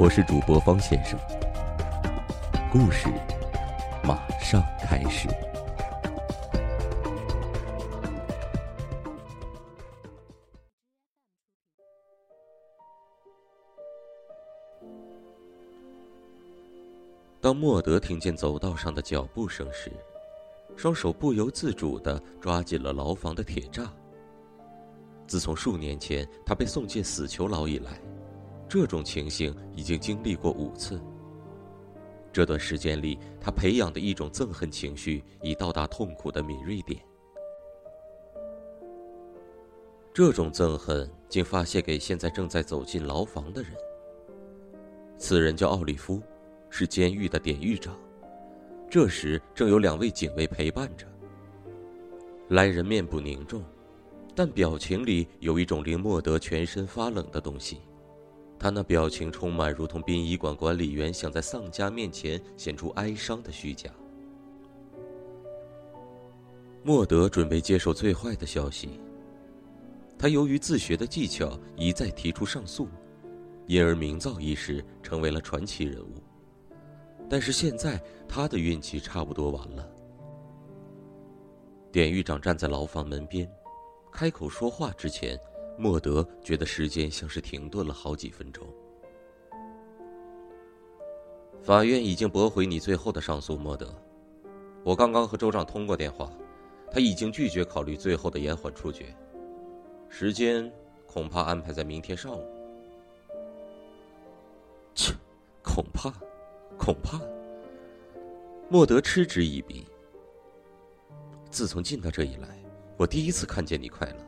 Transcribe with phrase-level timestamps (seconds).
[0.00, 1.18] 我是主播方先生，
[2.70, 3.08] 故事
[4.04, 5.28] 马上开始。
[17.40, 19.90] 当莫德听见走道上的脚步声时，
[20.76, 23.88] 双手不由自主的抓紧了牢房的铁栅。
[25.26, 28.00] 自从数年前他被送进死囚牢以来，
[28.68, 31.00] 这种情形已经经历过五次。
[32.32, 37.00] 这段时间里，他培养的一种憎恨情绪已到达痛苦的敏锐点。
[40.12, 43.72] 这种憎恨竟发泄给现在正在走进牢房的人。
[45.16, 46.22] 此人叫奥利夫。
[46.70, 47.98] 是监狱的典狱长，
[48.90, 51.06] 这时正有两位警卫陪伴着。
[52.48, 53.64] 来人面部凝重，
[54.34, 57.80] 但表情里有一种令莫德全身发冷的东西。
[58.58, 63.88] 他那表情充满如同殡仪馆管理员想在丧家面前显出哀伤的虚假。
[66.82, 69.00] 莫德准备接受最坏的消息。
[70.18, 72.88] 他由于自学的技巧一再提出上诉，
[73.66, 76.14] 因而名噪一时，成为了传奇人物。
[77.30, 79.88] 但是现在他的运气差不多完了。
[81.92, 83.48] 典狱长站在牢房门边，
[84.10, 85.38] 开口说话之前，
[85.78, 88.66] 莫德觉得时间像是停顿了好几分钟。
[91.62, 93.94] 法院已经驳回你最后的上诉，莫德。
[94.84, 96.30] 我刚刚和州长通过电话，
[96.90, 99.14] 他已经拒绝考虑最后的延缓处决，
[100.08, 100.70] 时间
[101.06, 102.44] 恐怕安排在明天上午。
[104.94, 105.14] 切，
[105.62, 106.12] 恐怕。
[106.76, 107.20] 恐怕，
[108.68, 109.84] 莫德嗤之以鼻。
[111.50, 112.56] 自从进到这以来，
[112.96, 114.27] 我第一次看见你快乐。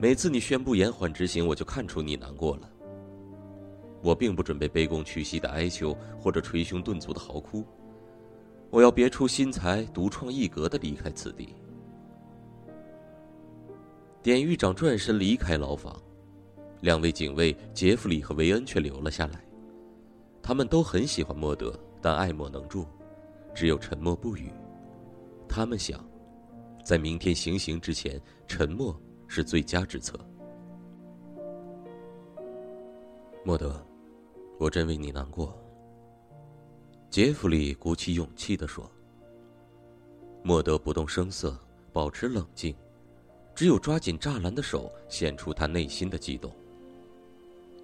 [0.00, 2.70] 每次你宣布延缓执行，我就看出你难过了。
[4.00, 7.64] 我并不准备卑躬屈膝的哀求，或者捶胸顿足的嚎哭。
[8.70, 11.52] 我要别出心裁、独创一格的离开此地。
[14.22, 16.00] 典狱长转身离开牢房，
[16.82, 19.44] 两位警卫杰弗里和维恩却留了下来。
[20.40, 22.86] 他们都很喜欢莫德，但爱莫能助，
[23.52, 24.52] 只有沉默不语。
[25.48, 26.08] 他们想，
[26.84, 28.96] 在明天行刑之前，沉默
[29.28, 30.18] 是最佳之策。
[33.44, 33.80] 莫德，
[34.58, 35.56] 我真为你难过。
[37.08, 38.90] 杰弗里鼓起勇气地说。
[40.42, 41.58] 莫德不动声色，
[41.92, 42.74] 保持冷静，
[43.54, 46.50] 只有抓紧栅栏的手显出他内心的激动。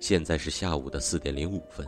[0.00, 1.86] 现在是下午的四点零五分。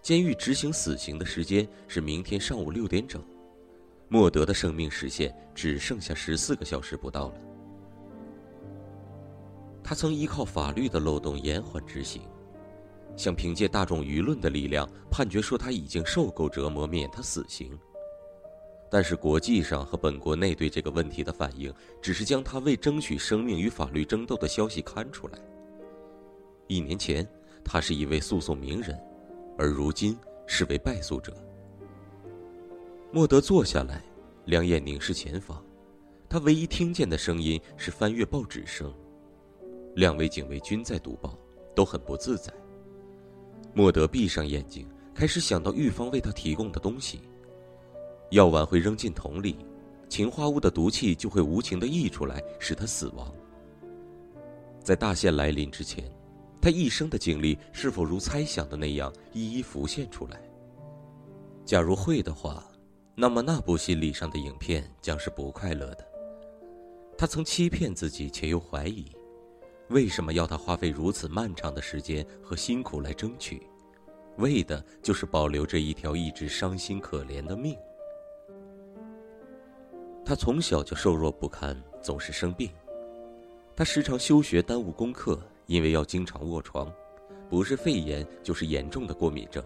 [0.00, 3.22] 监狱执行死刑的时间是明天上午六点整，
[4.08, 7.47] 莫德的生命时限只剩下十四个小时不到了。
[9.88, 12.20] 他曾依靠法律的漏洞延缓执行，
[13.16, 17.70] 想凭借大众舆论的力量判决说他已经受够折磨，免他死刑。
[18.90, 21.72] 但是国际上和本国内对这个问题的反应，
[22.02, 25.38] 只是将他为争取生命与法律争斗的消息刊出来。
[26.66, 27.26] 一年前，
[27.64, 28.94] 他是一位诉讼名人。
[29.56, 30.14] 而如今
[30.46, 31.34] 是位败诉者。
[33.10, 34.02] 莫德坐下来，
[34.44, 35.64] 两眼凝视前方，
[36.28, 38.92] 他唯一听见的声音是翻阅报纸声。
[39.98, 41.36] 两位警卫均在读报，
[41.74, 42.52] 都很不自在。
[43.74, 47.22] 莫德闭上眼睛，开始想到狱方为他提供的东西：
[48.30, 49.56] 药丸会扔进桶里，
[50.08, 53.34] 氰化物的毒气就会无情的溢出来，使他死亡。
[54.84, 56.08] 在大限来临之前。
[56.60, 60.40] 他一生的经历是否如猜想的那样一一浮现出来？
[61.64, 62.68] 假如会的话，
[63.16, 66.06] 那么那部心理上的影片将是不快乐的。
[67.16, 69.06] 他曾欺骗自己，且又怀疑，
[69.90, 73.66] 为什么要他花费如此漫长的时间和辛苦来争取，
[74.36, 77.76] 为的就是保留这一条一直伤心可怜的命。
[80.24, 82.70] 他从小就瘦弱不堪，总是生病，
[83.74, 85.40] 他时常休学耽误功课。
[85.66, 86.90] 因为要经常卧床，
[87.50, 89.62] 不是肺炎就是严重的过敏症，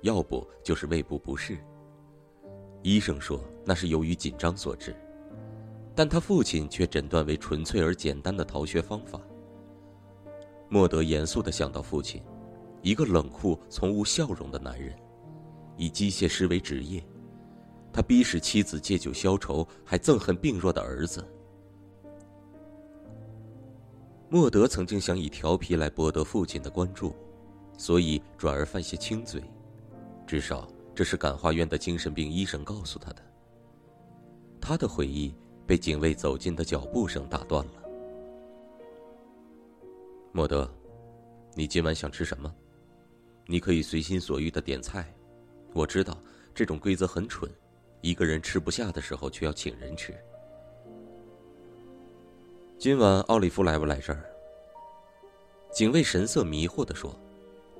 [0.00, 1.58] 要不就是胃部不适。
[2.80, 4.96] 医生说那是由于紧张所致，
[5.94, 9.20] 但他父亲却诊断为纯粹而简单的逃学方法。
[10.68, 12.22] 莫德严肃地想到父亲，
[12.82, 14.94] 一个冷酷、从无笑容的男人，
[15.76, 17.04] 以机械师为职业。
[17.92, 21.26] 他逼使妻子借酒消愁，还憎恨病弱的儿子。
[24.28, 27.14] 莫德曾经想以调皮来博得父亲的关注，
[27.78, 29.42] 所以转而犯些轻罪，
[30.26, 33.22] 至少这是感化院的精神病医生告诉他的。
[34.60, 35.32] 他的回忆
[35.64, 37.85] 被警卫走近的脚步声打断了。
[40.36, 40.70] 莫德，
[41.54, 42.54] 你今晚想吃什么？
[43.46, 45.10] 你可以随心所欲的点菜。
[45.72, 46.20] 我知道
[46.54, 47.50] 这种规则很蠢，
[48.02, 50.14] 一个人吃不下的时候却要请人吃。
[52.76, 54.22] 今晚奥利弗来不来这儿？
[55.72, 57.18] 警卫神色迷惑的说：“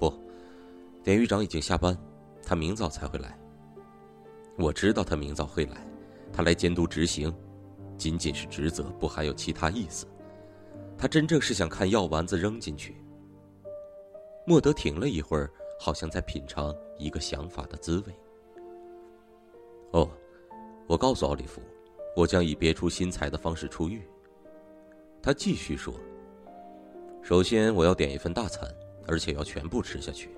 [0.00, 0.10] 不，
[1.04, 1.94] 典狱长已经下班，
[2.42, 3.38] 他明早才会来。
[4.56, 5.86] 我知道他明早会来，
[6.32, 7.30] 他来监督执行，
[7.98, 10.06] 仅仅是职责，不含有其他意思。
[10.98, 12.96] 他真正是想看药丸子扔进去。”
[14.46, 15.50] 莫德停了一会儿，
[15.80, 18.14] 好像在品尝一个想法的滋味。
[19.90, 20.08] 哦，
[20.86, 21.60] 我告诉奥利弗，
[22.14, 24.02] 我将以别出心裁的方式出狱。
[25.20, 25.92] 他继续说
[27.22, 28.72] ：“首先，我要点一份大餐，
[29.08, 30.30] 而且要全部吃下去。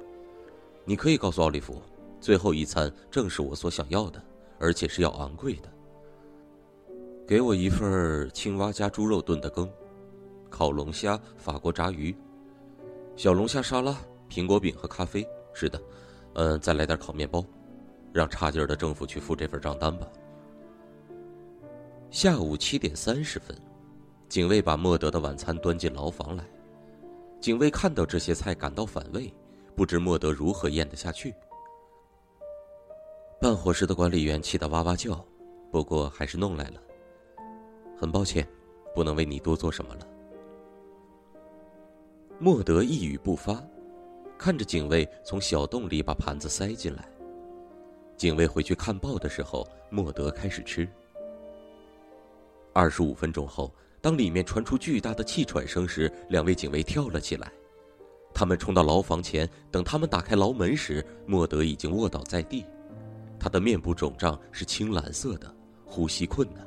[0.87, 1.83] 你可以告诉奥利弗，
[2.19, 4.23] 最后一餐正是我所想要的，
[4.59, 5.69] 而且是要昂贵的。
[7.27, 9.71] 给我一份青蛙加猪肉炖的羹，
[10.49, 12.17] 烤龙虾、法国炸鱼，
[13.17, 13.97] 小龙虾沙拉、
[14.29, 15.27] 苹果饼和咖啡。
[15.53, 15.81] 是的，
[16.35, 17.45] 嗯，再来点烤面包。
[18.13, 20.09] 让差劲儿的政府去付这份账单吧。”
[22.11, 23.57] 下午七点三十分。
[24.29, 26.45] 警卫把莫德的晚餐端进牢房来。
[27.41, 29.33] 警卫看到这些菜感到反胃，
[29.75, 31.35] 不知莫德如何咽得下去。
[33.41, 35.25] 办伙食的管理员气得哇哇叫，
[35.71, 36.83] 不过还是弄来了。
[37.97, 38.47] 很抱歉，
[38.95, 40.07] 不能为你多做什么了。
[42.41, 43.61] 莫德一语不发，
[44.39, 47.05] 看着警卫从小洞里把盘子塞进来。
[48.17, 50.89] 警卫回去看报的时候，莫德开始吃。
[52.73, 53.75] 二十五分钟后。
[54.01, 57.51] 当里面传出巨大的气喘声时，两位警卫跳了起来，
[58.33, 59.47] 他们冲到牢房前。
[59.73, 62.65] 等他们打开牢门时，莫德已经卧倒在地，
[63.41, 65.53] 他的面部肿胀是青蓝色的，
[65.85, 66.65] 呼吸困难。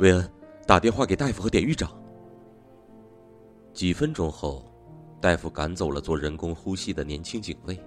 [0.00, 0.28] 韦恩，
[0.66, 2.01] 打电话给大夫和典狱长。
[3.72, 4.64] 几分钟后，
[5.20, 7.78] 大夫赶走了做人工呼吸的年轻警卫，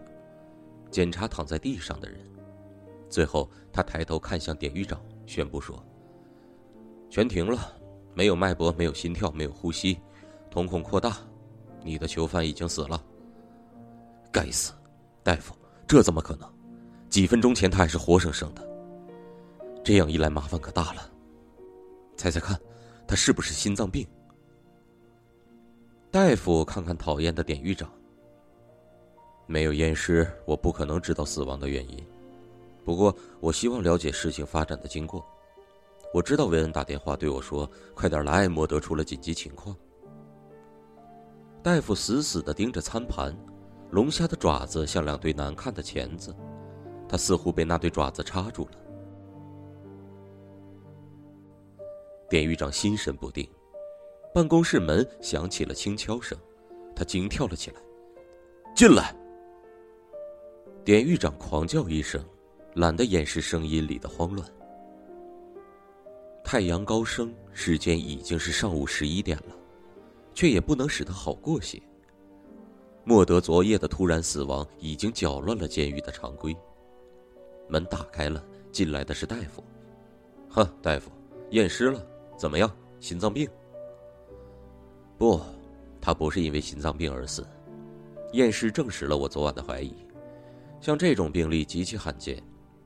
[0.89, 2.19] 检查躺在地上的人，
[3.09, 5.83] 最后他抬头看向典狱长，宣布说
[7.09, 7.73] ：“全停了。”
[8.17, 9.99] 没有脉搏，没有心跳，没有呼吸，
[10.49, 11.17] 瞳孔扩大，
[11.83, 13.03] 你的囚犯已经死了。
[14.31, 14.71] 该死，
[15.21, 15.53] 大夫，
[15.85, 16.49] 这怎么可能？
[17.09, 18.65] 几分钟前他还是活生生的。
[19.83, 21.11] 这样一来，麻烦可大了。
[22.15, 22.57] 猜猜看，
[23.05, 24.07] 他是不是心脏病？
[26.15, 27.91] 大夫看看讨厌的典狱长。
[29.47, 32.01] 没有验尸，我不可能知道死亡的原因。
[32.85, 35.25] 不过，我希望了解事情发展的经过。
[36.13, 39.75] 我知道维恩打电话对我说：“快点来，莫德出了紧急情况。”
[41.61, 43.35] 大夫死死的盯着餐盘，
[43.91, 46.33] 龙虾的爪子像两对难看的钳子，
[47.09, 48.71] 他似乎被那对爪子插住了。
[52.29, 53.45] 典狱长心神不定，
[54.35, 56.37] 办公室门响起了轻敲声，
[56.93, 57.77] 他惊跳了起来
[58.75, 59.15] ：“进来！”
[60.83, 62.21] 典狱长狂叫一声，
[62.73, 64.45] 懒得掩饰声音里的慌乱。
[66.43, 69.55] 太阳高升，时间已经是上午十一点了，
[70.33, 71.81] 却也不能使他好过些。
[73.05, 76.53] 莫德昨夜的突然死亡已经搅乱了监狱的常规。
[77.69, 79.63] 门打开了，进来的是大夫。
[80.49, 81.09] 呵，大夫，
[81.51, 82.05] 验尸了，
[82.37, 82.69] 怎么样？
[82.99, 83.49] 心脏病？
[85.17, 85.41] 不，
[86.01, 87.45] 他不是因为心脏病而死。
[88.33, 89.93] 验尸证实了我昨晚的怀疑。
[90.81, 92.41] 像这种病例极其罕见，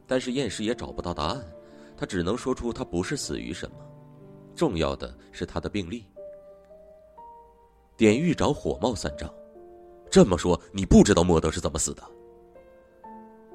[0.08, 1.44] 但是验尸也找不到答案。
[1.98, 3.76] 他只能说出他不是死于什么，
[4.56, 6.06] 重要的是他的病历。
[7.98, 9.30] 典狱长火冒三丈，
[10.10, 12.04] 这么说你不知道莫德是怎么死的？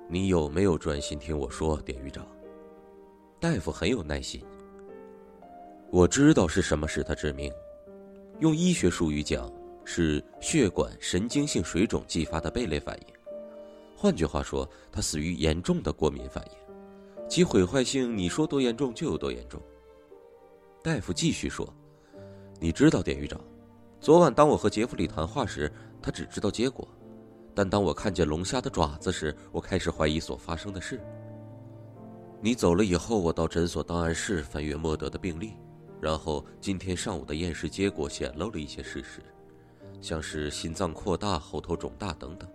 [0.08, 2.26] 你有没有专心听我说，典狱长？
[3.40, 4.44] 大夫很有耐心。
[5.90, 7.50] 我知道是什么使他致命，
[8.40, 9.50] 用医学术语讲
[9.84, 13.06] 是血管神经性水肿激发的贝类反应。
[13.96, 17.28] 换句话说，他死于严重的过敏反应。
[17.28, 19.60] 其毁坏性，你说多严重就有多严重。
[20.82, 21.66] 大夫继续说
[22.60, 23.40] ：“你知道，典狱长，
[24.00, 25.72] 昨晚当我和杰弗里谈话时，
[26.02, 26.86] 他只知道结果；
[27.54, 31.00] 但当我看见龙虾的爪子时，我开始怀疑所发生的事。
[32.42, 35.54] 你走了以后，我到诊所档案室翻阅莫德的病历，
[36.04, 39.22] 然后今天上午的验尸结果显露了一些事实。
[40.02, 42.46] 像是心脏扩大、喉头肿大等等。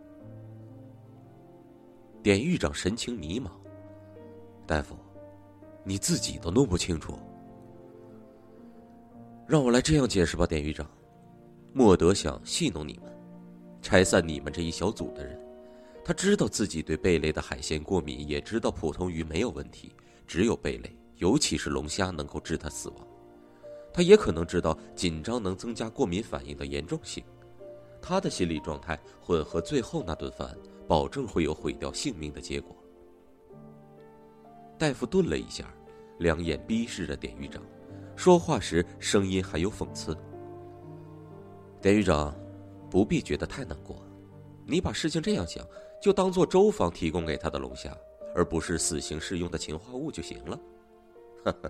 [2.21, 3.49] 典狱长神情迷茫
[4.67, 4.95] ：“大夫，
[5.83, 7.17] 你自己都弄不清楚，
[9.47, 10.87] 让我来这样解释吧，典狱长。
[11.73, 13.11] 莫德想戏弄你们，
[13.81, 15.43] 拆散你们这一小组的人。
[16.05, 19.95] 他知道自己对贝类的海鲜过敏，也知道普通鱼没有问题，
[20.27, 23.08] 只有贝类，尤其是龙虾能够致他死亡。
[23.99, 27.21] 他也可能知道紧张能增加过敏反应的严重性。
[28.01, 30.55] 他的心理状态混合最后那顿饭。”
[30.87, 32.75] 保证会有毁掉性命的结果。
[34.75, 35.71] 大夫顿了一下，
[36.17, 37.61] 两眼逼视着典狱长，
[38.15, 40.17] 说话时声音还有讽刺。
[41.79, 42.33] 典狱长，
[42.89, 44.03] 不必觉得太难过，
[44.65, 45.63] 你把事情这样想，
[46.01, 47.95] 就当做周房提供给他的龙虾，
[48.33, 50.59] 而不是死刑适用的氰化物就行了。
[51.43, 51.69] 哈哈。